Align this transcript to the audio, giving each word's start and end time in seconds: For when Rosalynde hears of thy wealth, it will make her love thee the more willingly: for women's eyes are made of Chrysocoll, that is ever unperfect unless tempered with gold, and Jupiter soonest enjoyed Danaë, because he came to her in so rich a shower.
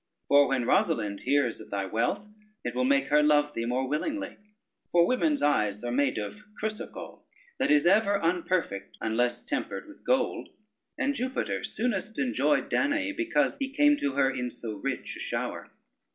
For 0.29 0.47
when 0.47 0.63
Rosalynde 0.65 1.19
hears 1.21 1.59
of 1.59 1.69
thy 1.69 1.85
wealth, 1.85 2.27
it 2.63 2.73
will 2.73 2.85
make 2.85 3.09
her 3.09 3.21
love 3.21 3.53
thee 3.53 3.61
the 3.61 3.67
more 3.67 3.87
willingly: 3.87 4.35
for 4.91 5.05
women's 5.05 5.43
eyes 5.43 5.83
are 5.83 5.91
made 5.91 6.17
of 6.17 6.41
Chrysocoll, 6.59 7.21
that 7.59 7.69
is 7.69 7.85
ever 7.85 8.17
unperfect 8.19 8.97
unless 8.99 9.45
tempered 9.45 9.87
with 9.87 10.03
gold, 10.03 10.49
and 10.97 11.13
Jupiter 11.13 11.63
soonest 11.63 12.17
enjoyed 12.17 12.67
Danaë, 12.67 13.15
because 13.15 13.59
he 13.59 13.69
came 13.71 13.95
to 13.97 14.13
her 14.13 14.31
in 14.31 14.49
so 14.49 14.73
rich 14.77 15.17
a 15.17 15.19
shower. 15.19 15.69